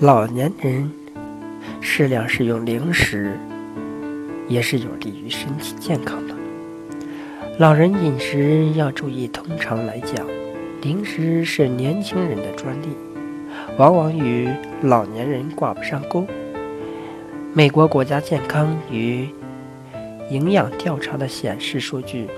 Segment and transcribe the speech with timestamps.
[0.00, 0.88] 老年人
[1.80, 3.36] 适量食用零食，
[4.46, 6.34] 也是有利于身体健康的。
[7.58, 10.24] 老人饮食要注意，通常来讲，
[10.82, 12.86] 零食是年轻人的专利，
[13.76, 14.48] 往往与
[14.82, 16.24] 老年人挂不上钩。
[17.52, 19.28] 美国国家健康与
[20.30, 22.28] 营养调查的显示数据，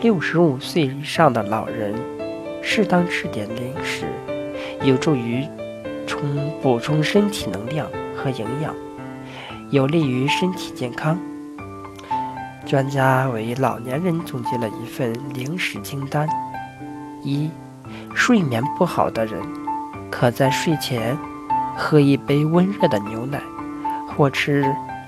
[0.00, 1.92] 六十五岁以上的老人
[2.62, 4.04] 适当吃点零食，
[4.84, 5.44] 有助于。
[6.22, 7.86] 嗯补充身体能量
[8.16, 8.74] 和营养，
[9.70, 11.18] 有利于身体健康。
[12.64, 16.28] 专家为老年人总结了一份零食清单：
[17.22, 17.50] 一、
[18.14, 19.42] 睡眠不好的人，
[20.10, 21.18] 可在睡前
[21.76, 23.42] 喝一杯温热的牛奶，
[24.08, 24.64] 或吃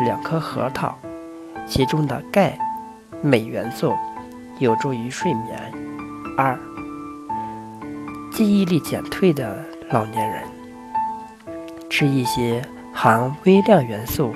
[0.00, 0.98] 两颗核桃，
[1.68, 2.58] 其中的钙、
[3.22, 3.94] 镁元素
[4.58, 5.72] 有助于睡眠。
[6.36, 6.58] 二、
[8.32, 10.55] 记忆力减退的老年人。
[11.88, 14.34] 吃一些含微量元素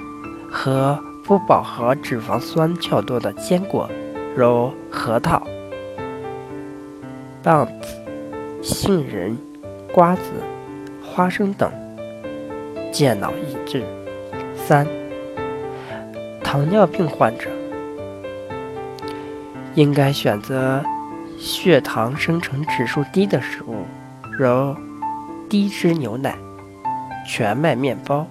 [0.50, 3.88] 和不饱和脂肪酸较多的坚果，
[4.34, 5.42] 如核桃、
[7.42, 7.72] 棒子、
[8.62, 9.36] 杏仁、
[9.92, 10.22] 瓜子、
[11.02, 11.70] 花生等，
[12.92, 13.84] 健脑益智。
[14.56, 14.86] 三、
[16.42, 17.50] 糖尿病患者
[19.75, 20.82] 应该选择
[21.38, 23.84] 血糖生成指数低的食物，
[24.38, 24.75] 如
[25.48, 26.36] 低脂牛奶。
[27.26, 28.26] 全麦面包、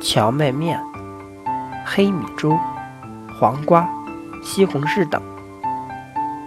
[0.00, 0.80] 荞麦面、
[1.84, 2.56] 黑米粥、
[3.38, 3.88] 黄瓜、
[4.42, 5.20] 西红柿等。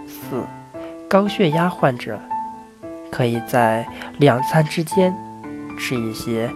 [0.06, 0.42] 四、
[1.08, 2.18] 高血压患者
[3.10, 3.86] 可以在
[4.18, 5.14] 两餐之间
[5.78, 6.50] 吃一些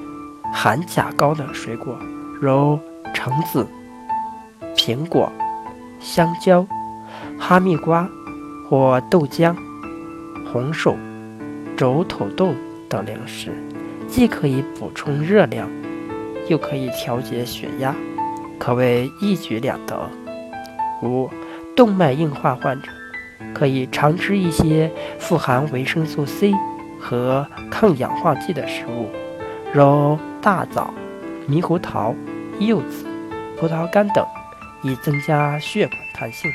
[0.52, 1.98] 含钾高的水果，
[2.40, 2.78] 如
[3.12, 3.66] 橙子、
[4.76, 5.30] 苹果、
[6.00, 6.66] 香蕉、
[7.38, 8.08] 哈密瓜
[8.68, 9.54] 或豆浆、
[10.50, 10.96] 红薯、
[11.76, 12.54] 轴土豆
[12.88, 13.52] 等零食。
[14.12, 15.70] 既可以补充热量，
[16.46, 17.96] 又可以调节血压，
[18.58, 19.98] 可谓一举两得。
[21.02, 21.30] 五、
[21.74, 22.88] 动脉硬化患者
[23.54, 26.52] 可以常吃一些富含维生素 C
[27.00, 29.08] 和抗氧化剂的食物，
[29.72, 30.92] 如大枣、
[31.48, 32.14] 猕猴桃、
[32.58, 33.06] 柚子、
[33.58, 34.22] 葡萄干等，
[34.82, 36.50] 以增加血管弹性。